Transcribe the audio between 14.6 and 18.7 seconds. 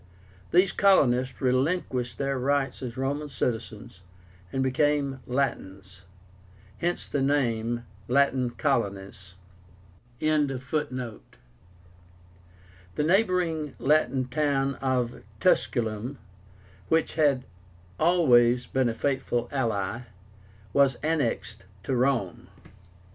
of TUSCULUM, which had always